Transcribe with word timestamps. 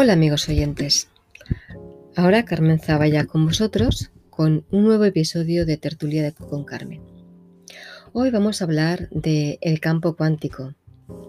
Hola 0.00 0.12
amigos 0.12 0.48
oyentes. 0.48 1.08
Ahora 2.14 2.44
Carmen 2.44 2.78
Zavalla 2.78 3.24
con 3.24 3.46
vosotros 3.46 4.12
con 4.30 4.64
un 4.70 4.84
nuevo 4.84 5.04
episodio 5.04 5.66
de 5.66 5.76
Tertulia 5.76 6.22
de 6.22 6.30
con 6.30 6.62
Carmen. 6.62 7.02
Hoy 8.12 8.30
vamos 8.30 8.60
a 8.60 8.66
hablar 8.66 9.08
de 9.10 9.58
el 9.60 9.80
campo 9.80 10.14
cuántico, 10.14 10.76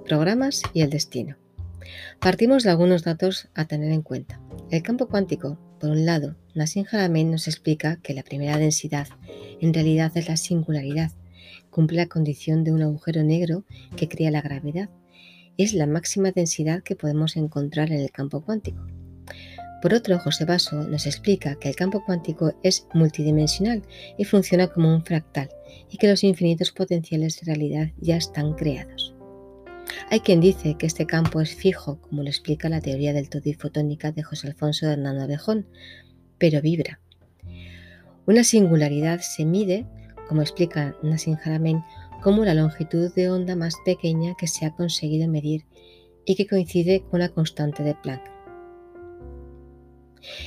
programas 0.06 0.62
y 0.72 0.82
el 0.82 0.92
destino. 0.92 1.36
Partimos 2.20 2.62
de 2.62 2.70
algunos 2.70 3.04
datos 3.04 3.50
a 3.56 3.66
tener 3.66 3.92
en 3.92 4.04
cuenta. 4.04 4.40
El 4.70 4.84
campo 4.84 5.08
cuántico, 5.08 5.58
por 5.80 5.90
un 5.90 6.06
lado, 6.06 6.36
Nassim 6.54 6.86
Haramein 6.92 7.32
nos 7.32 7.48
explica 7.48 7.96
que 8.04 8.14
la 8.14 8.22
primera 8.22 8.60
densidad 8.60 9.08
en 9.60 9.74
realidad 9.74 10.12
es 10.14 10.30
la 10.30 10.38
singularidad, 10.38 11.12
cumple 11.72 11.98
la 11.98 12.06
condición 12.06 12.64
de 12.64 12.72
un 12.72 12.84
agujero 12.84 13.24
negro 13.24 13.64
que 13.96 14.08
crea 14.08 14.30
la 14.30 14.44
gravedad 14.44 14.92
es 15.64 15.74
la 15.74 15.86
máxima 15.86 16.32
densidad 16.32 16.84
que 16.84 16.96
podemos 16.96 17.36
encontrar 17.36 17.92
en 17.92 18.00
el 18.00 18.12
campo 18.12 18.42
cuántico. 18.42 18.88
Por 19.82 19.94
otro, 19.94 20.18
José 20.20 20.46
Basso 20.46 20.84
nos 20.84 21.06
explica 21.06 21.56
que 21.56 21.70
el 21.70 21.76
campo 21.76 22.04
cuántico 22.06 22.54
es 22.64 22.88
multidimensional 22.94 23.84
y 24.18 24.24
funciona 24.24 24.68
como 24.68 24.94
un 24.94 25.04
fractal 25.04 25.50
y 25.90 25.98
que 25.98 26.10
los 26.10 26.24
infinitos 26.24 26.72
potenciales 26.72 27.40
de 27.40 27.46
realidad 27.46 27.90
ya 28.00 28.16
están 28.16 28.54
creados. 28.54 29.14
Hay 30.10 30.22
quien 30.22 30.40
dice 30.40 30.76
que 30.78 30.86
este 30.86 31.06
campo 31.06 31.42
es 31.42 31.56
fijo, 31.56 32.00
como 32.02 32.24
lo 32.24 32.30
explica 32.30 32.70
la 32.70 32.82
teoría 32.82 33.14
del 33.14 33.30
todo 33.30 33.44
y 33.46 33.54
fotónica 33.54 34.12
de 34.12 34.24
José 34.24 34.48
Alfonso 34.48 34.90
Hernando 34.90 35.24
Abejón, 35.24 35.68
pero 36.38 36.62
vibra. 36.62 37.00
Una 38.26 38.44
singularidad 38.44 39.20
se 39.20 39.44
mide, 39.44 39.86
como 40.28 40.42
explica 40.42 40.96
Nassim 41.04 41.38
Haramein, 41.44 41.84
como 42.22 42.46
la 42.46 42.54
longitud 42.54 43.14
de 43.14 43.30
onda 43.30 43.56
más 43.56 43.76
pequeña 43.86 44.36
que 44.38 44.48
se 44.48 44.66
ha 44.66 44.76
conseguido 44.76 45.28
medir 45.28 45.66
y 46.26 46.36
que 46.36 46.48
coincide 46.48 47.04
con 47.10 47.20
la 47.20 47.30
constante 47.30 47.84
de 47.84 47.96
Planck. 47.96 48.22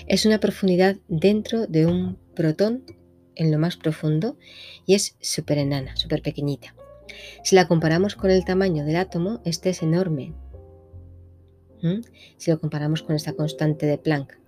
Es 0.06 0.26
una 0.26 0.38
profundidad 0.38 0.96
dentro 1.08 1.66
de 1.66 1.86
un 1.86 2.18
protón 2.34 2.84
en 3.34 3.50
lo 3.50 3.58
más 3.58 3.76
profundo 3.76 4.36
y 4.86 4.94
es 4.94 5.16
súper 5.20 5.58
enana, 5.58 5.96
súper 5.96 6.22
pequeñita. 6.22 6.74
Si 7.42 7.56
la 7.56 7.68
comparamos 7.68 8.14
con 8.16 8.30
el 8.30 8.44
tamaño 8.44 8.84
del 8.84 8.96
átomo, 8.96 9.40
este 9.44 9.70
es 9.70 9.82
enorme. 9.82 10.34
¿Mm? 11.82 12.00
Si 12.36 12.50
lo 12.50 12.60
comparamos 12.60 13.02
con 13.02 13.16
esta 13.16 13.32
constante 13.32 13.86
de 13.86 13.98
Planck. 13.98 14.38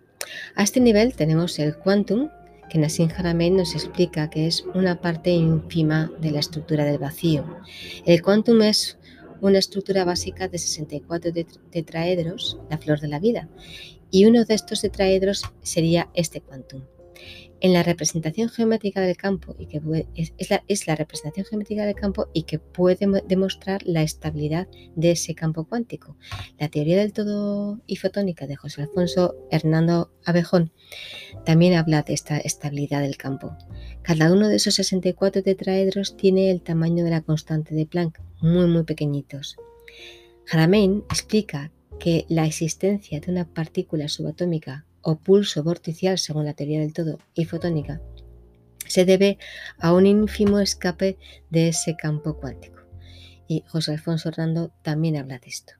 A 0.54 0.62
este 0.62 0.80
nivel 0.80 1.14
tenemos 1.14 1.58
el 1.58 1.76
quantum, 1.76 2.30
que 2.68 2.78
Nassim 2.78 3.08
Haramein 3.16 3.56
nos 3.56 3.74
explica 3.74 4.30
que 4.30 4.46
es 4.46 4.64
una 4.74 5.00
parte 5.00 5.30
ínfima 5.30 6.10
de 6.20 6.30
la 6.30 6.40
estructura 6.40 6.84
del 6.84 6.98
vacío. 6.98 7.44
El 8.06 8.22
quantum 8.22 8.62
es 8.62 8.98
una 9.40 9.58
estructura 9.58 10.04
básica 10.04 10.48
de 10.48 10.58
64 10.58 11.32
tetraedros, 11.70 12.58
la 12.70 12.78
flor 12.78 13.00
de 13.00 13.08
la 13.08 13.18
vida, 13.18 13.48
y 14.10 14.24
uno 14.26 14.44
de 14.44 14.54
estos 14.54 14.80
tetraedros 14.80 15.42
sería 15.62 16.08
este 16.14 16.40
quantum 16.40 16.82
en 17.64 17.72
la 17.72 17.82
representación 17.82 18.50
geométrica 18.50 19.00
del 19.00 19.16
campo 19.16 19.56
y 19.58 19.64
que 19.64 19.80
es, 20.14 20.50
la, 20.50 20.62
es, 20.68 20.86
la, 20.86 20.96
representación 20.96 21.46
geométrica 21.46 21.86
del 21.86 21.94
campo 21.94 22.28
y 22.34 22.42
que 22.42 22.58
puede 22.58 22.98
demostrar 23.26 23.80
la 23.86 24.02
estabilidad 24.02 24.68
de 24.96 25.12
ese 25.12 25.34
campo 25.34 25.64
cuántico. 25.64 26.14
La 26.58 26.68
teoría 26.68 26.98
del 26.98 27.14
todo 27.14 27.80
y 27.86 27.96
fotónica 27.96 28.46
de 28.46 28.56
José 28.56 28.82
Alfonso 28.82 29.34
Hernando 29.50 30.12
Abejón 30.26 30.72
también 31.46 31.72
habla 31.72 32.02
de 32.02 32.12
esta 32.12 32.36
estabilidad 32.36 33.00
del 33.00 33.16
campo. 33.16 33.56
Cada 34.02 34.30
uno 34.30 34.48
de 34.48 34.56
esos 34.56 34.74
64 34.74 35.42
tetraedros 35.42 36.18
tiene 36.18 36.50
el 36.50 36.60
tamaño 36.60 37.02
de 37.02 37.12
la 37.12 37.22
constante 37.22 37.74
de 37.74 37.86
Planck, 37.86 38.20
muy 38.42 38.66
muy 38.66 38.82
pequeñitos. 38.82 39.56
Haramein 40.50 41.02
explica 41.08 41.72
que 41.98 42.26
la 42.28 42.44
existencia 42.44 43.20
de 43.20 43.32
una 43.32 43.48
partícula 43.48 44.08
subatómica 44.08 44.84
o 45.04 45.16
pulso 45.16 45.62
vorticial 45.62 46.18
según 46.18 46.46
la 46.46 46.54
teoría 46.54 46.80
del 46.80 46.92
todo 46.92 47.18
y 47.34 47.44
fotónica, 47.44 48.00
se 48.86 49.04
debe 49.04 49.38
a 49.78 49.92
un 49.92 50.06
ínfimo 50.06 50.58
escape 50.58 51.18
de 51.50 51.68
ese 51.68 51.96
campo 51.96 52.36
cuántico. 52.36 52.80
Y 53.46 53.62
José 53.68 53.92
Alfonso 53.92 54.28
Hernando 54.30 54.72
también 54.82 55.16
habla 55.16 55.38
de 55.38 55.48
esto. 55.48 55.74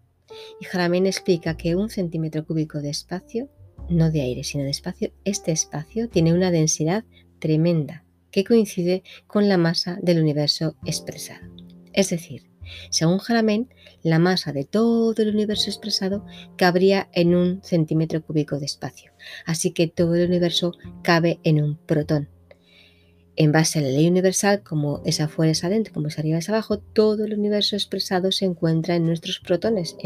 Y 0.61 0.65
Jaramín 0.65 1.07
explica 1.07 1.57
que 1.57 1.77
un 1.77 1.91
centímetro 1.91 2.47
cúbico 2.47 2.81
de 2.81 2.91
espacio, 2.91 3.49
no 3.89 4.11
de 4.11 4.23
aire, 4.23 4.45
sino 4.45 4.65
de 4.65 4.71
espacio, 4.71 5.13
este 5.25 5.53
espacio 5.53 6.09
tiene 6.09 6.33
una 6.33 6.51
densidad 6.51 7.05
tremenda 7.39 8.05
que 8.31 8.45
coincide 8.45 9.03
con 9.27 9.49
la 9.49 9.59
masa 9.59 9.99
del 10.03 10.21
universo 10.21 10.77
expresado. 10.85 11.47
Es 11.93 12.11
decir, 12.11 12.51
según 12.91 13.19
Jaramén, 13.19 13.69
la 14.03 14.19
masa 14.19 14.53
de 14.53 14.65
todo 14.65 15.15
el 15.19 15.31
universo 15.31 15.71
expresado 15.71 16.25
cabría 16.57 17.09
en 17.13 17.35
un 17.35 17.63
centímetro 17.63 18.23
cúbico 18.23 18.59
de 18.59 18.67
espacio, 18.67 19.13
así 19.47 19.73
que 19.73 19.89
todo 19.89 20.15
el 20.15 20.29
universo 20.29 20.73
cabe 21.03 21.41
en 21.43 21.63
un 21.63 21.77
protón. 21.77 22.29
En 23.37 23.51
base 23.51 23.81
a 23.81 23.83
la 23.83 23.89
ley 23.89 24.07
universal, 24.07 24.63
como 24.63 25.03
es 25.05 25.21
afuera 25.21 25.51
es 25.51 25.65
adentro, 25.65 25.93
como 25.93 26.07
es 26.07 26.19
arriba 26.19 26.39
es 26.39 26.49
abajo, 26.49 26.79
todo 26.79 27.25
el 27.25 27.37
universo 27.37 27.75
expresado 27.75 28.31
se 28.31 28.45
encuentra 28.45 28.95
en 28.95 29.07
nuestros 29.07 29.41
protones, 29.41 29.97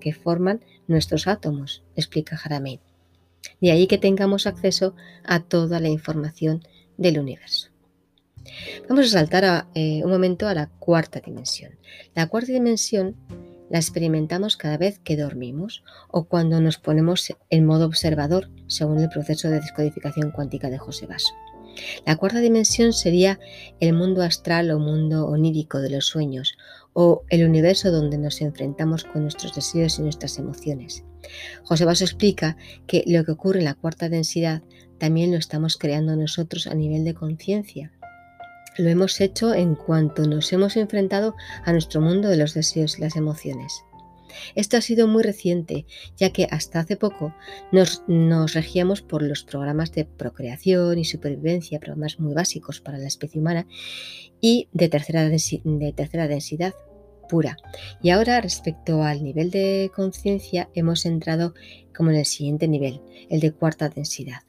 que 0.00 0.14
forman 0.14 0.64
nuestros 0.86 1.26
átomos, 1.26 1.82
explica 1.96 2.36
Jaramén. 2.36 2.80
De 3.60 3.72
ahí 3.72 3.86
que 3.86 3.98
tengamos 3.98 4.46
acceso 4.46 4.94
a 5.24 5.40
toda 5.40 5.80
la 5.80 5.88
información 5.88 6.62
del 6.96 7.18
universo. 7.18 7.67
Vamos 8.88 9.06
a 9.06 9.18
saltar 9.18 9.66
eh, 9.74 10.02
un 10.04 10.10
momento 10.10 10.46
a 10.46 10.54
la 10.54 10.68
cuarta 10.68 11.20
dimensión. 11.20 11.72
La 12.14 12.26
cuarta 12.26 12.52
dimensión 12.52 13.16
la 13.70 13.78
experimentamos 13.78 14.56
cada 14.56 14.78
vez 14.78 14.98
que 14.98 15.16
dormimos 15.16 15.84
o 16.10 16.24
cuando 16.24 16.60
nos 16.60 16.78
ponemos 16.78 17.34
en 17.50 17.66
modo 17.66 17.86
observador, 17.86 18.50
según 18.66 18.98
el 19.00 19.08
proceso 19.10 19.48
de 19.48 19.60
descodificación 19.60 20.30
cuántica 20.30 20.70
de 20.70 20.78
José 20.78 21.06
Basso. 21.06 21.34
La 22.06 22.16
cuarta 22.16 22.40
dimensión 22.40 22.92
sería 22.92 23.38
el 23.78 23.92
mundo 23.92 24.22
astral 24.22 24.70
o 24.70 24.78
mundo 24.78 25.26
onírico 25.26 25.78
de 25.78 25.90
los 25.90 26.06
sueños, 26.06 26.56
o 26.92 27.22
el 27.28 27.44
universo 27.44 27.92
donde 27.92 28.18
nos 28.18 28.40
enfrentamos 28.40 29.04
con 29.04 29.22
nuestros 29.22 29.54
deseos 29.54 29.98
y 29.98 30.02
nuestras 30.02 30.38
emociones. 30.38 31.04
José 31.62 31.84
Basso 31.84 32.04
explica 32.04 32.56
que 32.86 33.04
lo 33.06 33.24
que 33.24 33.32
ocurre 33.32 33.60
en 33.60 33.66
la 33.66 33.74
cuarta 33.74 34.08
densidad 34.08 34.62
también 34.98 35.30
lo 35.30 35.36
estamos 35.36 35.76
creando 35.76 36.16
nosotros 36.16 36.66
a 36.66 36.74
nivel 36.74 37.04
de 37.04 37.14
conciencia, 37.14 37.92
lo 38.78 38.88
hemos 38.88 39.20
hecho 39.20 39.54
en 39.54 39.74
cuanto 39.74 40.26
nos 40.26 40.52
hemos 40.52 40.76
enfrentado 40.76 41.34
a 41.64 41.72
nuestro 41.72 42.00
mundo 42.00 42.28
de 42.28 42.36
los 42.36 42.54
deseos 42.54 42.98
y 42.98 43.02
las 43.02 43.16
emociones. 43.16 43.84
Esto 44.54 44.76
ha 44.76 44.80
sido 44.80 45.08
muy 45.08 45.22
reciente, 45.22 45.86
ya 46.16 46.30
que 46.30 46.46
hasta 46.50 46.80
hace 46.80 46.96
poco 46.96 47.34
nos, 47.72 48.02
regíamos 48.54 49.02
por 49.02 49.22
los 49.22 49.42
programas 49.42 49.92
de 49.92 50.04
procreación 50.04 50.98
y 50.98 51.04
supervivencia, 51.04 51.80
programas 51.80 52.20
muy 52.20 52.34
básicos 52.34 52.80
para 52.80 52.98
la 52.98 53.08
especie 53.08 53.40
humana 53.40 53.66
y 54.40 54.68
de 54.72 54.88
tercera, 54.88 55.28
de 55.28 55.92
tercera 55.96 56.28
densidad 56.28 56.74
pura. 57.28 57.56
Y 58.02 58.10
ahora 58.10 58.40
respecto 58.40 59.02
al 59.02 59.22
nivel 59.22 59.50
de 59.50 59.90
conciencia 59.94 60.70
hemos 60.74 61.04
entrado 61.04 61.54
como 61.94 62.10
en 62.10 62.16
el 62.16 62.26
siguiente 62.26 62.68
nivel, 62.68 63.02
el 63.28 63.40
de 63.40 63.52
cuarta 63.52 63.88
densidad. 63.88 64.47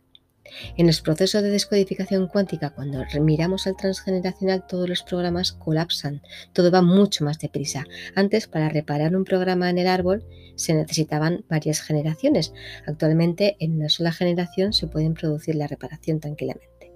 En 0.77 0.87
los 0.87 1.01
procesos 1.01 1.43
de 1.43 1.49
descodificación 1.49 2.27
cuántica, 2.27 2.71
cuando 2.71 3.03
miramos 3.21 3.67
al 3.67 3.75
transgeneracional, 3.75 4.65
todos 4.67 4.87
los 4.87 5.03
programas 5.03 5.51
colapsan, 5.51 6.21
todo 6.53 6.71
va 6.71 6.81
mucho 6.81 7.23
más 7.23 7.39
deprisa. 7.39 7.85
Antes, 8.15 8.47
para 8.47 8.69
reparar 8.69 9.15
un 9.15 9.25
programa 9.25 9.69
en 9.69 9.77
el 9.77 9.87
árbol, 9.87 10.25
se 10.55 10.73
necesitaban 10.73 11.45
varias 11.49 11.81
generaciones. 11.81 12.53
Actualmente, 12.85 13.55
en 13.59 13.75
una 13.75 13.89
sola 13.89 14.11
generación 14.11 14.73
se 14.73 14.87
pueden 14.87 15.13
producir 15.13 15.55
la 15.55 15.67
reparación 15.67 16.19
tranquilamente. 16.19 16.91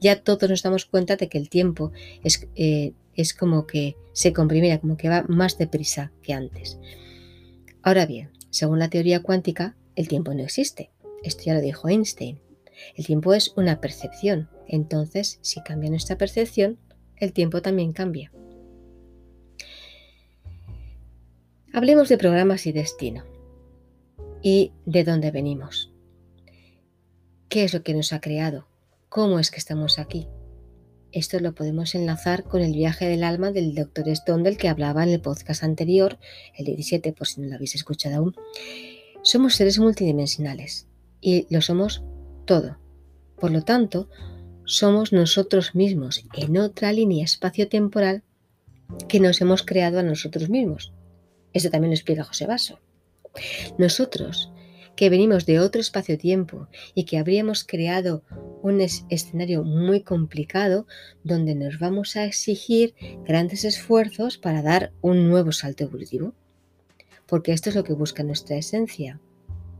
Ya 0.00 0.22
todos 0.22 0.48
nos 0.48 0.62
damos 0.62 0.86
cuenta 0.86 1.16
de 1.16 1.28
que 1.28 1.38
el 1.38 1.48
tiempo 1.48 1.92
es, 2.24 2.46
eh, 2.54 2.92
es 3.14 3.34
como 3.34 3.66
que 3.66 3.96
se 4.12 4.32
comprime, 4.32 4.78
como 4.80 4.96
que 4.96 5.08
va 5.08 5.24
más 5.28 5.58
deprisa 5.58 6.12
que 6.22 6.32
antes. 6.32 6.78
Ahora 7.82 8.06
bien, 8.06 8.30
según 8.50 8.78
la 8.78 8.90
teoría 8.90 9.22
cuántica, 9.22 9.76
el 9.96 10.08
tiempo 10.08 10.34
no 10.34 10.42
existe. 10.42 10.90
Esto 11.22 11.44
ya 11.44 11.54
lo 11.54 11.60
dijo 11.60 11.88
Einstein. 11.88 12.40
El 12.96 13.06
tiempo 13.06 13.34
es 13.34 13.52
una 13.56 13.80
percepción, 13.80 14.48
entonces 14.66 15.38
si 15.42 15.62
cambia 15.62 15.90
nuestra 15.90 16.16
percepción, 16.18 16.78
el 17.16 17.32
tiempo 17.32 17.62
también 17.62 17.92
cambia. 17.92 18.32
Hablemos 21.72 22.08
de 22.08 22.18
programas 22.18 22.66
y 22.66 22.72
destino 22.72 23.24
y 24.42 24.72
de 24.84 25.04
dónde 25.04 25.30
venimos. 25.30 25.92
¿Qué 27.48 27.64
es 27.64 27.72
lo 27.72 27.82
que 27.82 27.94
nos 27.94 28.12
ha 28.12 28.20
creado? 28.20 28.66
¿Cómo 29.08 29.38
es 29.38 29.50
que 29.50 29.58
estamos 29.58 29.98
aquí? 29.98 30.28
Esto 31.12 31.38
lo 31.40 31.54
podemos 31.54 31.94
enlazar 31.94 32.44
con 32.44 32.62
el 32.62 32.72
viaje 32.72 33.06
del 33.06 33.22
alma 33.22 33.52
del 33.52 33.74
Dr. 33.74 34.08
Stone 34.08 34.42
del 34.42 34.56
que 34.56 34.68
hablaba 34.68 35.02
en 35.02 35.10
el 35.10 35.20
podcast 35.20 35.62
anterior, 35.62 36.18
el 36.56 36.64
17, 36.64 37.12
por 37.12 37.26
si 37.26 37.40
no 37.40 37.48
lo 37.48 37.54
habéis 37.54 37.74
escuchado 37.74 38.16
aún. 38.16 38.34
Somos 39.22 39.54
seres 39.54 39.78
multidimensionales 39.78 40.88
y 41.20 41.46
lo 41.50 41.60
somos 41.60 42.02
todo. 42.52 42.76
Por 43.40 43.50
lo 43.50 43.62
tanto, 43.62 44.10
somos 44.66 45.10
nosotros 45.10 45.74
mismos 45.74 46.22
en 46.34 46.58
otra 46.58 46.92
línea 46.92 47.24
espacio-temporal 47.24 48.24
que 49.08 49.20
nos 49.20 49.40
hemos 49.40 49.62
creado 49.62 49.98
a 50.00 50.02
nosotros 50.02 50.50
mismos. 50.50 50.92
Eso 51.54 51.70
también 51.70 51.92
lo 51.92 51.94
explica 51.94 52.24
José 52.24 52.44
Basso. 52.46 52.78
Nosotros, 53.78 54.52
que 54.96 55.08
venimos 55.08 55.46
de 55.46 55.60
otro 55.60 55.80
espacio-tiempo 55.80 56.68
y 56.94 57.04
que 57.04 57.16
habríamos 57.16 57.64
creado 57.64 58.22
un 58.60 58.82
escenario 58.82 59.64
muy 59.64 60.02
complicado 60.02 60.86
donde 61.24 61.54
nos 61.54 61.78
vamos 61.78 62.16
a 62.16 62.26
exigir 62.26 62.94
grandes 63.24 63.64
esfuerzos 63.64 64.36
para 64.36 64.60
dar 64.60 64.92
un 65.00 65.30
nuevo 65.30 65.52
salto 65.52 65.84
evolutivo. 65.84 66.34
Porque 67.24 67.54
esto 67.54 67.70
es 67.70 67.76
lo 67.76 67.84
que 67.84 67.94
busca 67.94 68.22
nuestra 68.22 68.56
esencia, 68.56 69.22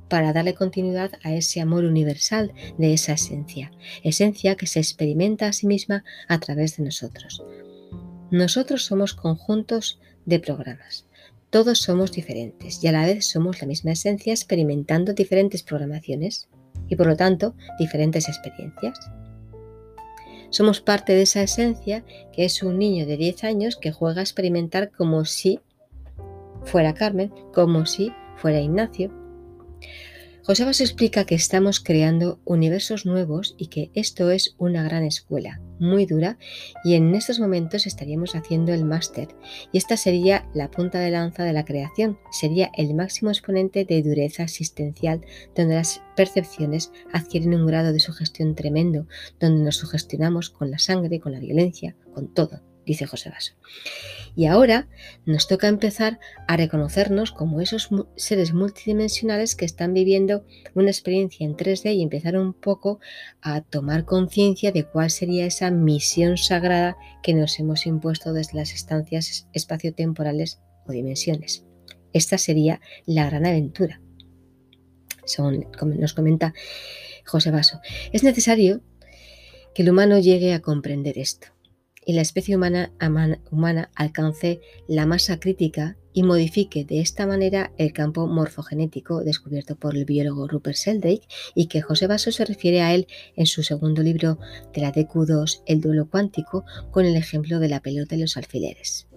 para 0.09 0.33
darle 0.33 0.55
continuidad 0.55 1.13
a 1.23 1.33
ese 1.33 1.61
amor 1.61 1.85
universal 1.85 2.53
de 2.79 2.93
esa 2.93 3.15
esencia, 3.15 3.73
esencia 4.03 4.57
que 4.57 4.67
se 4.67 4.79
experimenta 4.81 5.47
a 5.47 5.53
sí 5.53 5.67
misma 5.67 6.05
a 6.29 6.39
través 6.39 6.77
de 6.77 6.85
nosotros. 6.85 7.43
Nosotros 8.31 8.85
somos 8.85 9.15
conjuntos 9.15 10.01
de 10.27 10.39
programas. 10.41 11.07
Todos 11.51 11.81
somos 11.81 12.13
diferentes 12.13 12.83
y 12.83 12.89
a 12.89 12.93
la 12.93 13.05
vez 13.05 13.27
somos 13.27 13.61
la 13.61 13.67
misma 13.67 13.93
esencia 13.93 14.33
experimentando 14.33 15.13
diferentes 15.13 15.63
programaciones 15.63 16.49
y 16.89 16.97
por 16.97 17.07
lo 17.07 17.17
tanto 17.17 17.55
diferentes 17.79 18.29
experiencias. 18.29 18.99
Somos 20.49 20.81
parte 20.81 21.15
de 21.15 21.23
esa 21.23 21.43
esencia 21.43 22.05
que 22.33 22.45
es 22.45 22.63
un 22.63 22.79
niño 22.79 23.07
de 23.07 23.17
10 23.17 23.45
años 23.45 23.77
que 23.77 23.93
juega 23.93 24.21
a 24.21 24.25
experimentar 24.25 24.91
como 24.91 25.25
si 25.25 25.61
fuera 26.65 26.95
Carmen, 26.95 27.33
como 27.53 27.87
si 27.87 28.13
fuera 28.37 28.61
Ignacio, 28.61 29.11
José 30.45 30.65
Basso 30.65 30.83
explica 30.83 31.25
que 31.25 31.37
estamos 31.37 31.79
creando 31.79 32.41
universos 32.45 33.07
nuevos 33.07 33.55
y 33.59 33.69
que 33.69 33.93
esto 33.95 34.33
es 34.33 34.57
una 34.59 34.83
gran 34.83 35.05
escuela, 35.05 35.61
muy 35.79 36.05
dura, 36.05 36.37
y 36.83 36.95
en 36.95 37.15
estos 37.15 37.39
momentos 37.39 37.87
estaríamos 37.87 38.35
haciendo 38.35 38.75
el 38.75 38.85
máster. 38.85 39.29
Y 39.71 39.79
esta 39.79 39.97
sería 39.97 40.49
la 40.53 40.69
punta 40.69 40.99
de 40.99 41.13
lanza 41.13 41.45
de 41.45 41.53
la 41.53 41.65
creación, 41.65 42.19
sería 42.33 42.73
el 42.77 42.93
máximo 42.93 43.31
exponente 43.31 43.85
de 43.85 44.03
dureza 44.03 44.43
existencial, 44.43 45.25
donde 45.55 45.77
las 45.77 46.03
percepciones 46.17 46.91
adquieren 47.13 47.55
un 47.55 47.65
grado 47.65 47.93
de 47.93 48.01
sugestión 48.01 48.57
tremendo, 48.57 49.07
donde 49.39 49.63
nos 49.63 49.77
sugestionamos 49.77 50.51
con 50.51 50.73
la 50.73 50.81
sangre, 50.81 51.21
con 51.21 51.31
la 51.31 51.39
violencia, 51.39 51.95
con 52.15 52.35
todo, 52.35 52.63
dice 52.87 53.07
José 53.07 53.31
Basso. 53.31 53.55
Y 54.35 54.47
ahora 54.47 54.89
nos 55.27 55.47
toca 55.47 55.69
empezar 55.69 56.19
a 56.49 56.57
reconocernos 56.57 57.33
como 57.33 57.61
esos 57.61 57.91
seres 58.17 58.55
multidimensionales 58.55 59.55
que 59.55 59.67
están 59.67 59.93
viviendo 59.93 60.45
una 60.75 60.91
experiencia 60.91 61.45
en 61.45 61.55
3D 61.55 61.95
y 61.95 62.03
empezar 62.03 62.39
un 62.39 62.55
poco 62.55 62.99
a 63.43 63.61
tomar 63.61 64.07
conciencia 64.07 64.73
de 64.73 64.85
cuál 64.85 65.11
sería 65.11 65.45
esa 65.45 65.71
misión 65.71 66.39
sagrada 66.39 66.97
que 67.23 67.35
nos 67.35 67.59
hemos 67.59 67.87
impuesto 67.87 68.33
desde 68.33 68.57
las 68.57 68.73
estancias 68.73 69.49
espaciotemporales 69.53 70.61
o 70.87 70.93
dimensiones. 70.93 71.65
Esta 72.15 72.39
sería 72.39 72.81
la 73.05 73.27
gran 73.27 73.45
aventura. 73.45 74.01
Según 75.25 75.67
nos 75.99 76.15
comenta 76.15 76.55
José 77.27 77.51
Basso, 77.51 77.81
es 78.13 78.23
necesario 78.23 78.83
que 79.75 79.83
el 79.83 79.91
humano 79.91 80.19
llegue 80.19 80.55
a 80.55 80.61
comprender 80.61 81.19
esto 81.19 81.52
y 82.05 82.13
la 82.15 82.23
especie 82.23 82.57
humana, 82.57 82.93
humana 83.51 83.91
alcance 83.95 84.61
la 84.89 85.07
masa 85.07 85.39
crítica 85.39 85.97
y 86.13 86.23
modifique 86.23 86.85
de 86.85 87.01
esta 87.01 87.27
manera 87.27 87.73
el 87.79 87.93
campo 87.93 88.27
morfogenético 88.27 89.25
descubierto 89.25 89.77
por 89.77 89.97
el 89.97 90.05
biólogo 90.05 90.47
Rupert 90.47 90.77
Sheldrake 90.77 91.27
y 91.55 91.67
que 91.67 91.81
José 91.81 92.07
Basso 92.07 92.31
se 92.33 92.45
refiere 92.45 92.83
a 92.83 92.95
él 92.95 93.07
en 93.37 93.47
su 93.47 93.63
segundo 93.63 94.03
libro 94.03 94.39
de 94.75 94.81
la 94.81 94.93
DQ2, 94.93 95.63
El 95.67 95.81
duelo 95.81 96.09
cuántico, 96.09 96.65
con 96.91 97.07
el 97.07 97.17
ejemplo 97.17 97.59
de 97.61 97.69
la 97.69 97.81
pelota 97.81 98.15
y 98.15 98.21
los 98.21 98.37
alfileres. 98.37 99.09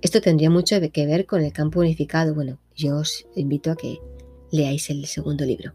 Esto 0.00 0.20
tendría 0.20 0.50
mucho 0.50 0.80
que 0.92 1.06
ver 1.06 1.26
con 1.26 1.42
el 1.42 1.52
campo 1.52 1.80
unificado. 1.80 2.34
Bueno, 2.34 2.58
yo 2.74 2.96
os 2.96 3.26
invito 3.36 3.70
a 3.70 3.76
que 3.76 3.98
leáis 4.50 4.90
el 4.90 5.04
segundo 5.06 5.44
libro. 5.44 5.72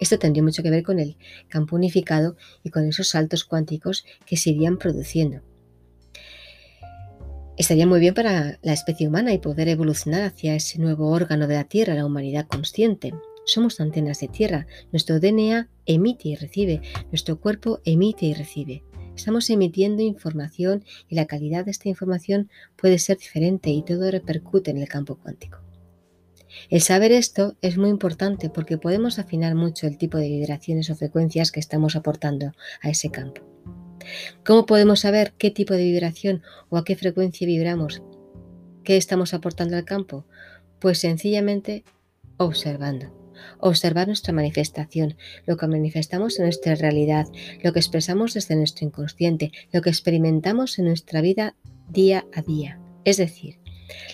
Esto 0.00 0.18
tendría 0.18 0.42
mucho 0.42 0.62
que 0.62 0.70
ver 0.70 0.82
con 0.82 0.98
el 0.98 1.16
campo 1.48 1.76
unificado 1.76 2.36
y 2.62 2.70
con 2.70 2.86
esos 2.86 3.08
saltos 3.08 3.44
cuánticos 3.44 4.04
que 4.26 4.36
se 4.36 4.50
irían 4.50 4.78
produciendo 4.78 5.42
Estaría 7.58 7.88
muy 7.88 7.98
bien 7.98 8.14
para 8.14 8.56
la 8.62 8.72
especie 8.72 9.08
humana 9.08 9.32
y 9.32 9.38
poder 9.38 9.66
evolucionar 9.66 10.22
hacia 10.22 10.54
ese 10.54 10.78
nuevo 10.78 11.08
órgano 11.10 11.48
de 11.48 11.56
la 11.56 11.64
Tierra, 11.64 11.94
la 11.94 12.06
humanidad 12.06 12.46
consciente. 12.46 13.12
Somos 13.46 13.80
antenas 13.80 14.20
de 14.20 14.28
tierra, 14.28 14.68
nuestro 14.92 15.18
DNA 15.18 15.68
emite 15.84 16.28
y 16.28 16.36
recibe, 16.36 16.82
nuestro 17.10 17.40
cuerpo 17.40 17.80
emite 17.84 18.26
y 18.26 18.34
recibe. 18.34 18.84
Estamos 19.16 19.50
emitiendo 19.50 20.02
información 20.02 20.84
y 21.08 21.16
la 21.16 21.26
calidad 21.26 21.64
de 21.64 21.72
esta 21.72 21.88
información 21.88 22.48
puede 22.76 23.00
ser 23.00 23.18
diferente 23.18 23.70
y 23.70 23.82
todo 23.82 24.08
repercute 24.08 24.70
en 24.70 24.78
el 24.78 24.88
campo 24.88 25.16
cuántico. 25.16 25.58
El 26.70 26.80
saber 26.80 27.10
esto 27.10 27.56
es 27.60 27.76
muy 27.76 27.90
importante 27.90 28.50
porque 28.50 28.78
podemos 28.78 29.18
afinar 29.18 29.56
mucho 29.56 29.88
el 29.88 29.98
tipo 29.98 30.16
de 30.16 30.28
vibraciones 30.28 30.90
o 30.90 30.94
frecuencias 30.94 31.50
que 31.50 31.58
estamos 31.58 31.96
aportando 31.96 32.52
a 32.82 32.90
ese 32.90 33.10
campo. 33.10 33.57
¿Cómo 34.44 34.66
podemos 34.66 35.00
saber 35.00 35.34
qué 35.38 35.50
tipo 35.50 35.74
de 35.74 35.84
vibración 35.84 36.42
o 36.68 36.76
a 36.76 36.84
qué 36.84 36.96
frecuencia 36.96 37.46
vibramos? 37.46 38.02
¿Qué 38.84 38.96
estamos 38.96 39.34
aportando 39.34 39.76
al 39.76 39.84
campo? 39.84 40.26
Pues 40.78 40.98
sencillamente 40.98 41.84
observando. 42.36 43.14
Observar 43.60 44.06
nuestra 44.06 44.32
manifestación, 44.32 45.16
lo 45.46 45.56
que 45.56 45.66
manifestamos 45.66 46.38
en 46.38 46.46
nuestra 46.46 46.74
realidad, 46.74 47.26
lo 47.62 47.72
que 47.72 47.78
expresamos 47.78 48.34
desde 48.34 48.56
nuestro 48.56 48.86
inconsciente, 48.86 49.52
lo 49.72 49.80
que 49.80 49.90
experimentamos 49.90 50.78
en 50.78 50.86
nuestra 50.86 51.20
vida 51.20 51.54
día 51.88 52.26
a 52.34 52.42
día, 52.42 52.80
es 53.04 53.16
decir, 53.16 53.60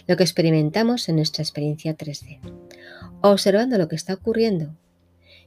lo 0.07 0.17
que 0.17 0.23
experimentamos 0.23 1.09
en 1.09 1.17
nuestra 1.17 1.43
experiencia 1.43 1.97
3D. 1.97 2.41
Observando 3.23 3.79
lo 3.79 3.89
que 3.89 3.97
está 3.97 4.15
ocurriendo 4.15 4.77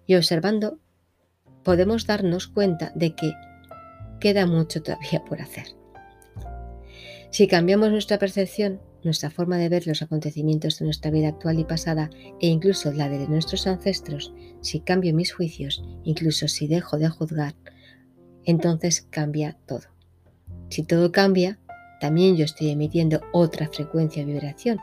y 0.05 0.15
observando 0.15 0.79
podemos 1.63 2.07
darnos 2.07 2.47
cuenta 2.47 2.91
de 2.95 3.13
que 3.13 3.33
queda 4.19 4.45
mucho 4.45 4.81
todavía 4.81 5.23
por 5.25 5.41
hacer. 5.41 5.65
Si 7.29 7.47
cambiamos 7.47 7.91
nuestra 7.91 8.17
percepción, 8.17 8.81
nuestra 9.03 9.29
forma 9.29 9.57
de 9.57 9.69
ver 9.69 9.85
los 9.87 10.01
acontecimientos 10.01 10.79
de 10.79 10.85
nuestra 10.85 11.11
vida 11.11 11.29
actual 11.29 11.59
y 11.59 11.63
pasada 11.63 12.09
e 12.41 12.47
incluso 12.47 12.91
la 12.91 13.09
de 13.09 13.27
nuestros 13.27 13.67
ancestros, 13.67 14.33
si 14.61 14.79
cambio 14.79 15.13
mis 15.13 15.33
juicios, 15.33 15.83
incluso 16.03 16.47
si 16.47 16.67
dejo 16.67 16.97
de 16.97 17.09
juzgar, 17.09 17.55
entonces 18.45 19.07
cambia 19.09 19.57
todo. 19.65 19.83
Si 20.69 20.83
todo 20.83 21.11
cambia, 21.11 21.59
también 21.99 22.35
yo 22.35 22.45
estoy 22.45 22.69
emitiendo 22.69 23.21
otra 23.33 23.67
frecuencia 23.67 24.23
o 24.23 24.25
vibración 24.25 24.79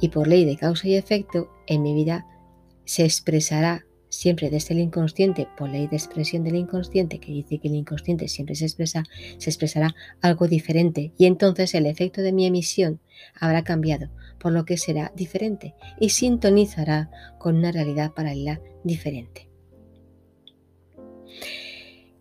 y 0.00 0.08
por 0.08 0.28
ley 0.28 0.44
de 0.44 0.56
causa 0.56 0.88
y 0.88 0.94
efecto 0.94 1.50
en 1.66 1.82
mi 1.82 1.94
vida 1.94 2.26
se 2.84 3.04
expresará 3.04 3.84
siempre 4.08 4.50
desde 4.50 4.74
el 4.74 4.80
inconsciente, 4.80 5.48
por 5.56 5.68
ley 5.68 5.86
de 5.86 5.96
expresión 5.96 6.44
del 6.44 6.56
inconsciente, 6.56 7.18
que 7.18 7.32
dice 7.32 7.58
que 7.58 7.68
el 7.68 7.74
inconsciente 7.74 8.28
siempre 8.28 8.54
se 8.54 8.64
expresa, 8.64 9.04
se 9.38 9.50
expresará 9.50 9.94
algo 10.20 10.48
diferente 10.48 11.12
y 11.18 11.26
entonces 11.26 11.74
el 11.74 11.86
efecto 11.86 12.22
de 12.22 12.32
mi 12.32 12.46
emisión 12.46 13.00
habrá 13.34 13.64
cambiado, 13.64 14.10
por 14.38 14.52
lo 14.52 14.64
que 14.64 14.76
será 14.76 15.12
diferente 15.14 15.74
y 16.00 16.10
sintonizará 16.10 17.10
con 17.38 17.56
una 17.56 17.72
realidad 17.72 18.12
paralela 18.14 18.60
diferente. 18.84 19.48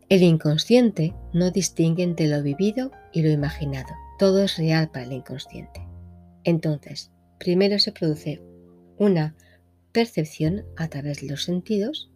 El 0.09 0.23
inconsciente 0.23 1.13
no 1.33 1.51
distingue 1.51 2.03
entre 2.03 2.27
lo 2.27 2.41
vivido 2.41 2.91
y 3.11 3.23
lo 3.23 3.29
imaginado. 3.29 3.89
Todo 4.17 4.43
es 4.43 4.57
real 4.57 4.89
para 4.89 5.05
el 5.05 5.11
inconsciente. 5.11 5.85
Entonces, 6.45 7.11
primero 7.39 7.77
se 7.77 7.91
produce 7.91 8.41
una 8.97 9.35
percepción 9.91 10.65
a 10.75 10.87
través 10.87 11.21
de 11.21 11.27
los 11.27 11.43
sentidos. 11.43 12.09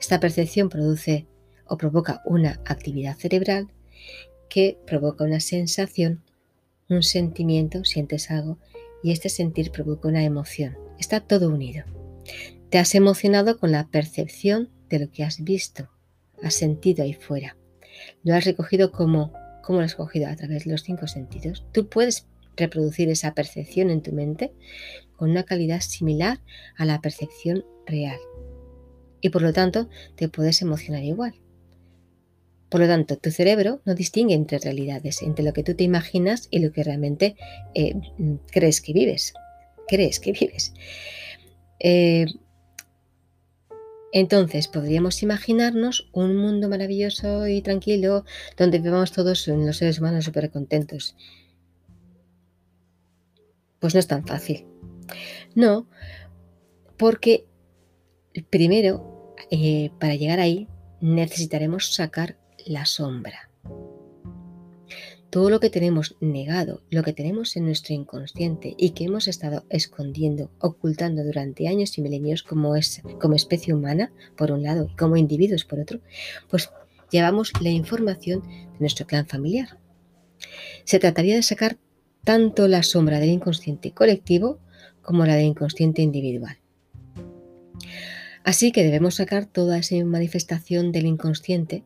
Esta 0.00 0.20
percepción 0.20 0.68
produce 0.68 1.26
o 1.66 1.76
provoca 1.76 2.22
una 2.24 2.60
actividad 2.64 3.16
cerebral 3.16 3.68
que 4.48 4.78
provoca 4.86 5.24
una 5.24 5.40
sensación, 5.40 6.22
un 6.88 7.02
sentimiento, 7.02 7.84
sientes 7.84 8.30
algo 8.30 8.58
y 9.02 9.12
este 9.12 9.28
sentir 9.28 9.70
provoca 9.70 10.08
una 10.08 10.24
emoción. 10.24 10.76
Está 10.98 11.20
todo 11.20 11.48
unido. 11.48 11.84
Te 12.70 12.78
has 12.78 12.94
emocionado 12.94 13.58
con 13.58 13.72
la 13.72 13.88
percepción 13.88 14.70
de 14.88 14.98
lo 15.00 15.10
que 15.10 15.24
has 15.24 15.42
visto, 15.42 15.90
has 16.42 16.54
sentido 16.54 17.04
ahí 17.04 17.14
fuera. 17.14 17.56
Lo 18.22 18.34
has 18.34 18.44
recogido 18.44 18.92
como, 18.92 19.32
¿cómo 19.62 19.78
lo 19.78 19.84
has 19.84 19.94
cogido? 19.94 20.28
A 20.28 20.36
través 20.36 20.64
de 20.64 20.72
los 20.72 20.82
cinco 20.82 21.06
sentidos. 21.06 21.64
Tú 21.72 21.88
puedes 21.88 22.26
reproducir 22.58 23.08
esa 23.08 23.34
percepción 23.34 23.90
en 23.90 24.02
tu 24.02 24.12
mente 24.12 24.52
con 25.16 25.30
una 25.30 25.44
calidad 25.44 25.80
similar 25.80 26.40
a 26.76 26.84
la 26.84 27.00
percepción 27.00 27.64
real. 27.86 28.18
Y 29.20 29.30
por 29.30 29.42
lo 29.42 29.52
tanto 29.52 29.88
te 30.16 30.28
puedes 30.28 30.62
emocionar 30.62 31.02
igual. 31.02 31.34
Por 32.68 32.80
lo 32.80 32.86
tanto, 32.86 33.16
tu 33.16 33.30
cerebro 33.30 33.80
no 33.86 33.94
distingue 33.94 34.34
entre 34.34 34.58
realidades, 34.58 35.22
entre 35.22 35.44
lo 35.44 35.52
que 35.52 35.64
tú 35.64 35.74
te 35.74 35.84
imaginas 35.84 36.48
y 36.50 36.58
lo 36.58 36.70
que 36.70 36.84
realmente 36.84 37.36
eh, 37.74 37.94
crees 38.50 38.80
que 38.80 38.92
vives. 38.92 39.32
Crees 39.88 40.20
que 40.20 40.32
vives. 40.32 40.74
Eh, 41.80 42.26
entonces 44.12 44.68
podríamos 44.68 45.22
imaginarnos 45.22 46.08
un 46.12 46.36
mundo 46.36 46.68
maravilloso 46.68 47.46
y 47.46 47.60
tranquilo 47.60 48.24
donde 48.56 48.78
vivamos 48.78 49.12
todos 49.12 49.46
los 49.48 49.76
seres 49.76 49.98
humanos 49.98 50.24
súper 50.24 50.50
contentos. 50.50 51.16
Pues 53.80 53.94
no 53.94 54.00
es 54.00 54.06
tan 54.06 54.26
fácil. 54.26 54.66
No, 55.54 55.86
porque 56.96 57.46
primero, 58.50 59.34
eh, 59.50 59.90
para 59.98 60.14
llegar 60.14 60.40
ahí, 60.40 60.68
necesitaremos 61.00 61.94
sacar 61.94 62.36
la 62.66 62.86
sombra. 62.86 63.50
Todo 65.30 65.50
lo 65.50 65.60
que 65.60 65.68
tenemos 65.68 66.16
negado, 66.20 66.82
lo 66.90 67.02
que 67.02 67.12
tenemos 67.12 67.54
en 67.56 67.66
nuestro 67.66 67.94
inconsciente 67.94 68.74
y 68.78 68.90
que 68.90 69.04
hemos 69.04 69.28
estado 69.28 69.64
escondiendo, 69.68 70.50
ocultando 70.58 71.22
durante 71.22 71.68
años 71.68 71.98
y 71.98 72.02
milenios 72.02 72.42
como, 72.42 72.76
es, 72.76 73.02
como 73.20 73.34
especie 73.34 73.74
humana, 73.74 74.10
por 74.36 74.50
un 74.52 74.62
lado, 74.62 74.88
y 74.90 74.96
como 74.96 75.18
individuos, 75.18 75.66
por 75.66 75.80
otro, 75.80 76.00
pues 76.48 76.70
llevamos 77.10 77.52
la 77.60 77.68
información 77.68 78.42
de 78.42 78.80
nuestro 78.80 79.06
clan 79.06 79.26
familiar. 79.26 79.78
Se 80.84 80.98
trataría 80.98 81.36
de 81.36 81.42
sacar 81.42 81.76
tanto 82.24 82.68
la 82.68 82.82
sombra 82.82 83.20
del 83.20 83.30
inconsciente 83.30 83.92
colectivo 83.92 84.58
como 85.02 85.24
la 85.24 85.36
del 85.36 85.46
inconsciente 85.46 86.02
individual. 86.02 86.58
Así 88.44 88.72
que 88.72 88.82
debemos 88.82 89.16
sacar 89.16 89.46
toda 89.46 89.78
esa 89.78 90.02
manifestación 90.04 90.92
del 90.92 91.06
inconsciente 91.06 91.84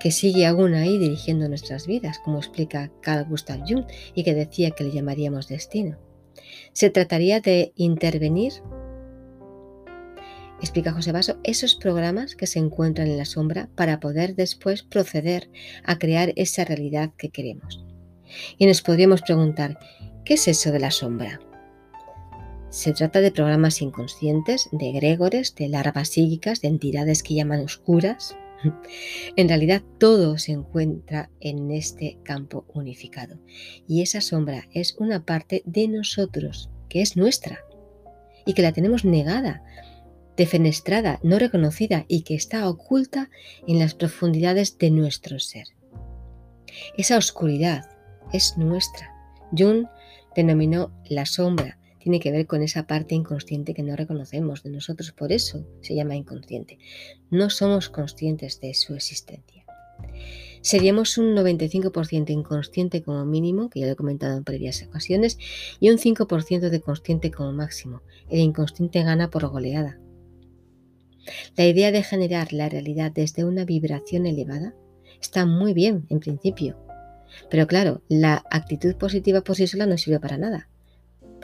que 0.00 0.10
sigue 0.10 0.44
aún 0.44 0.74
ahí 0.74 0.98
dirigiendo 0.98 1.48
nuestras 1.48 1.86
vidas, 1.86 2.18
como 2.18 2.38
explica 2.38 2.90
Carl 3.00 3.26
Gustav 3.26 3.60
Jung 3.66 3.86
y 4.14 4.22
que 4.22 4.34
decía 4.34 4.70
que 4.70 4.84
le 4.84 4.90
llamaríamos 4.90 5.48
destino. 5.48 5.98
Se 6.74 6.90
trataría 6.90 7.40
de 7.40 7.72
intervenir, 7.74 8.52
explica 10.60 10.92
José 10.92 11.12
Basso, 11.12 11.38
esos 11.42 11.74
programas 11.74 12.36
que 12.36 12.46
se 12.46 12.58
encuentran 12.58 13.08
en 13.08 13.16
la 13.16 13.24
sombra 13.24 13.70
para 13.76 14.00
poder 14.00 14.34
después 14.34 14.82
proceder 14.82 15.48
a 15.84 15.98
crear 15.98 16.34
esa 16.36 16.64
realidad 16.64 17.12
que 17.16 17.30
queremos. 17.30 17.84
Y 18.58 18.66
nos 18.66 18.82
podríamos 18.82 19.22
preguntar, 19.22 19.78
¿qué 20.24 20.34
es 20.34 20.48
eso 20.48 20.72
de 20.72 20.80
la 20.80 20.90
sombra? 20.90 21.40
Se 22.70 22.92
trata 22.92 23.20
de 23.20 23.30
programas 23.30 23.80
inconscientes, 23.82 24.68
de 24.72 24.90
egregores, 24.90 25.54
de 25.54 25.68
larvas 25.68 26.08
psíquicas, 26.08 26.60
de 26.60 26.68
entidades 26.68 27.22
que 27.22 27.34
llaman 27.34 27.60
oscuras, 27.60 28.36
en 29.36 29.48
realidad 29.48 29.82
todo 29.98 30.38
se 30.38 30.52
encuentra 30.52 31.30
en 31.40 31.70
este 31.70 32.18
campo 32.22 32.64
unificado 32.72 33.38
y 33.86 34.02
esa 34.02 34.20
sombra 34.20 34.66
es 34.72 34.96
una 34.98 35.24
parte 35.24 35.62
de 35.66 35.88
nosotros, 35.88 36.70
que 36.88 37.02
es 37.02 37.16
nuestra 37.16 37.60
y 38.46 38.54
que 38.54 38.62
la 38.62 38.72
tenemos 38.72 39.04
negada, 39.04 39.62
defenestrada, 40.36 41.20
no 41.22 41.38
reconocida 41.38 42.04
y 42.08 42.22
que 42.22 42.34
está 42.34 42.68
oculta 42.68 43.30
en 43.66 43.78
las 43.78 43.94
profundidades 43.94 44.78
de 44.78 44.90
nuestro 44.90 45.38
ser. 45.38 45.68
Esa 46.96 47.16
oscuridad 47.16 47.88
es 48.32 48.56
nuestra. 48.56 49.12
Jung 49.56 49.86
denominó 50.34 50.92
la 51.08 51.26
sombra 51.26 51.78
tiene 52.04 52.20
que 52.20 52.30
ver 52.30 52.46
con 52.46 52.60
esa 52.60 52.86
parte 52.86 53.14
inconsciente 53.14 53.72
que 53.72 53.82
no 53.82 53.96
reconocemos 53.96 54.62
de 54.62 54.68
nosotros, 54.68 55.12
por 55.12 55.32
eso 55.32 55.66
se 55.80 55.94
llama 55.94 56.14
inconsciente. 56.14 56.78
No 57.30 57.48
somos 57.48 57.88
conscientes 57.88 58.60
de 58.60 58.74
su 58.74 58.94
existencia. 58.94 59.64
Seríamos 60.60 61.16
un 61.16 61.34
95% 61.34 62.28
inconsciente 62.28 63.02
como 63.02 63.24
mínimo, 63.24 63.70
que 63.70 63.80
ya 63.80 63.86
lo 63.86 63.92
he 63.92 63.96
comentado 63.96 64.36
en 64.36 64.44
previas 64.44 64.82
ocasiones, 64.82 65.38
y 65.80 65.88
un 65.88 65.96
5% 65.96 66.68
de 66.68 66.80
consciente 66.82 67.30
como 67.30 67.52
máximo. 67.52 68.02
El 68.28 68.40
inconsciente 68.40 69.02
gana 69.02 69.30
por 69.30 69.48
goleada. 69.48 69.98
La 71.56 71.66
idea 71.66 71.90
de 71.90 72.02
generar 72.02 72.52
la 72.52 72.68
realidad 72.68 73.12
desde 73.12 73.46
una 73.46 73.64
vibración 73.64 74.26
elevada 74.26 74.74
está 75.22 75.46
muy 75.46 75.72
bien 75.72 76.04
en 76.10 76.20
principio, 76.20 76.76
pero 77.50 77.66
claro, 77.66 78.02
la 78.08 78.44
actitud 78.50 78.94
positiva 78.96 79.42
por 79.42 79.56
sí 79.56 79.66
sola 79.66 79.86
no 79.86 79.98
sirve 79.98 80.20
para 80.20 80.38
nada 80.38 80.68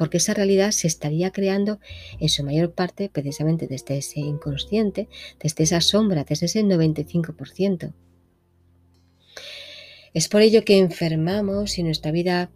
porque 0.01 0.17
esa 0.17 0.33
realidad 0.33 0.71
se 0.71 0.87
estaría 0.87 1.31
creando 1.31 1.79
en 2.21 2.31
su 2.31 2.43
mayor 2.43 2.73
parte 2.73 3.11
precisamente 3.11 3.67
desde 3.67 3.99
ese 3.99 4.21
inconsciente, 4.21 5.09
desde 5.39 5.65
esa 5.65 5.83
sombra, 5.83 6.25
desde 6.25 6.47
ese 6.47 6.65
95%. 6.65 7.93
Es 10.15 10.29
por 10.29 10.41
ello 10.41 10.65
que 10.65 10.79
enfermamos 10.79 11.77
y 11.77 11.83
nuestra 11.83 12.13
vida 12.13 12.51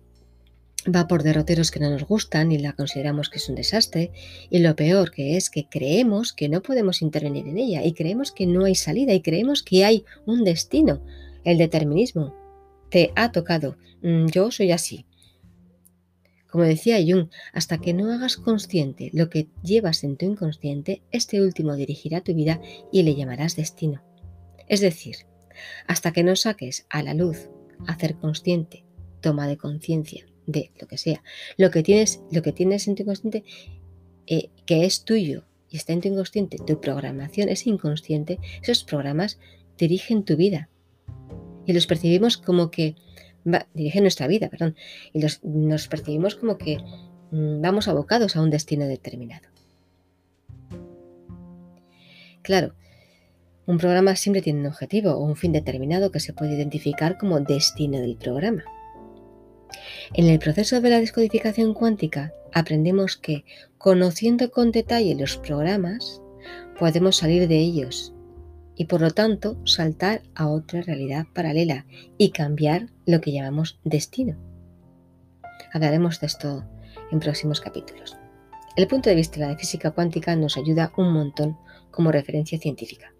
va 0.86 1.06
por 1.06 1.22
derroteros 1.22 1.70
que 1.70 1.80
no 1.80 1.90
nos 1.90 2.04
gustan 2.04 2.50
y 2.50 2.56
la 2.56 2.72
consideramos 2.72 3.28
que 3.28 3.36
es 3.36 3.48
un 3.50 3.56
desastre. 3.56 4.10
Y 4.48 4.60
lo 4.60 4.74
peor 4.74 5.10
que 5.10 5.36
es 5.36 5.50
que 5.50 5.68
creemos 5.68 6.32
que 6.32 6.48
no 6.48 6.62
podemos 6.62 7.02
intervenir 7.02 7.46
en 7.46 7.58
ella 7.58 7.84
y 7.84 7.92
creemos 7.92 8.32
que 8.32 8.46
no 8.46 8.64
hay 8.64 8.74
salida 8.74 9.12
y 9.12 9.20
creemos 9.20 9.62
que 9.62 9.84
hay 9.84 10.06
un 10.24 10.44
destino, 10.44 11.02
el 11.44 11.58
determinismo. 11.58 12.43
Te 12.94 13.10
ha 13.16 13.32
tocado, 13.32 13.76
mm, 14.02 14.26
yo 14.26 14.52
soy 14.52 14.70
así, 14.70 15.04
como 16.48 16.62
decía 16.62 16.98
Jung, 17.04 17.28
hasta 17.52 17.78
que 17.78 17.92
no 17.92 18.12
hagas 18.12 18.36
consciente 18.36 19.10
lo 19.12 19.30
que 19.30 19.48
llevas 19.64 20.04
en 20.04 20.16
tu 20.16 20.26
inconsciente, 20.26 21.02
este 21.10 21.42
último 21.42 21.74
dirigirá 21.74 22.20
tu 22.20 22.36
vida 22.36 22.60
y 22.92 23.02
le 23.02 23.16
llamarás 23.16 23.56
destino. 23.56 24.04
Es 24.68 24.78
decir, 24.78 25.16
hasta 25.88 26.12
que 26.12 26.22
no 26.22 26.36
saques 26.36 26.86
a 26.88 27.02
la 27.02 27.14
luz, 27.14 27.50
hacer 27.88 28.14
consciente, 28.14 28.84
toma 29.20 29.48
de 29.48 29.56
conciencia 29.56 30.24
de 30.46 30.70
lo 30.80 30.86
que 30.86 30.96
sea, 30.96 31.24
lo 31.56 31.72
que 31.72 31.82
tienes, 31.82 32.20
lo 32.30 32.42
que 32.42 32.52
tienes 32.52 32.86
en 32.86 32.94
tu 32.94 33.02
inconsciente, 33.02 33.42
eh, 34.28 34.50
que 34.66 34.84
es 34.84 35.02
tuyo 35.02 35.42
y 35.68 35.78
está 35.78 35.94
en 35.94 36.00
tu 36.00 36.06
inconsciente, 36.06 36.58
tu 36.64 36.80
programación 36.80 37.48
es 37.48 37.66
inconsciente, 37.66 38.38
esos 38.62 38.84
programas 38.84 39.40
dirigen 39.78 40.24
tu 40.24 40.36
vida. 40.36 40.68
Y 41.66 41.72
los 41.72 41.86
percibimos 41.86 42.36
como 42.36 42.70
que 42.70 42.96
dirige 43.74 44.00
nuestra 44.00 44.26
vida, 44.26 44.48
perdón, 44.48 44.76
y 45.12 45.20
nos 45.42 45.88
percibimos 45.88 46.34
como 46.34 46.56
que 46.56 46.78
mm, 47.30 47.60
vamos 47.60 47.88
abocados 47.88 48.36
a 48.36 48.42
un 48.42 48.50
destino 48.50 48.86
determinado. 48.86 49.48
Claro, 52.42 52.74
un 53.66 53.78
programa 53.78 54.16
siempre 54.16 54.42
tiene 54.42 54.60
un 54.60 54.66
objetivo 54.66 55.12
o 55.12 55.24
un 55.24 55.36
fin 55.36 55.52
determinado 55.52 56.10
que 56.10 56.20
se 56.20 56.34
puede 56.34 56.54
identificar 56.54 57.16
como 57.16 57.40
destino 57.40 57.98
del 57.98 58.16
programa. 58.16 58.64
En 60.12 60.26
el 60.26 60.38
proceso 60.38 60.80
de 60.80 60.90
la 60.90 61.00
descodificación 61.00 61.74
cuántica 61.74 62.34
aprendemos 62.52 63.16
que, 63.16 63.44
conociendo 63.78 64.50
con 64.50 64.70
detalle 64.70 65.14
los 65.14 65.38
programas, 65.38 66.20
podemos 66.78 67.16
salir 67.16 67.48
de 67.48 67.58
ellos 67.58 68.13
y 68.76 68.86
por 68.86 69.00
lo 69.00 69.10
tanto 69.10 69.56
saltar 69.64 70.22
a 70.34 70.48
otra 70.48 70.82
realidad 70.82 71.26
paralela 71.32 71.86
y 72.18 72.30
cambiar 72.30 72.88
lo 73.06 73.20
que 73.20 73.32
llamamos 73.32 73.78
destino. 73.84 74.36
Hablaremos 75.72 76.20
de 76.20 76.26
esto 76.26 76.64
en 77.10 77.20
próximos 77.20 77.60
capítulos. 77.60 78.16
El 78.76 78.88
punto 78.88 79.08
de 79.08 79.16
vista 79.16 79.38
de 79.38 79.46
la 79.46 79.56
física 79.56 79.92
cuántica 79.92 80.34
nos 80.34 80.56
ayuda 80.56 80.92
un 80.96 81.12
montón 81.12 81.56
como 81.90 82.10
referencia 82.10 82.58
científica. 82.58 83.14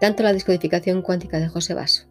Tanto 0.00 0.22
la 0.22 0.32
descodificación 0.32 1.02
cuántica 1.02 1.38
de 1.38 1.48
José 1.48 1.74
Basso. 1.74 2.06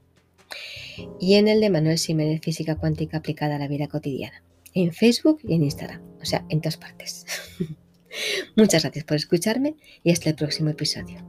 y 1.21 1.35
en 1.35 1.49
el 1.49 1.61
de 1.61 1.71
Manuel 1.71 1.99
Siménez 1.99 2.41
Física 2.41 2.77
Cuántica 2.77 3.19
aplicada 3.19 3.57
a 3.57 3.59
la 3.59 3.69
vida 3.69 3.89
cotidiana, 3.89 4.43
en 4.75 4.93
Facebook 4.93 5.41
y 5.43 5.55
en 5.55 5.65
Instagram, 5.65 6.03
o 6.21 6.25
sea, 6.25 6.45
en 6.49 6.61
todas 6.61 6.77
partes. 6.77 7.27
Muchas 8.57 8.83
gracias 8.83 9.05
por 9.05 9.17
escucharme 9.17 9.77
y 10.03 10.13
hasta 10.13 10.31
el 10.31 10.37
próximo 10.37 10.71
episodio. 10.71 11.25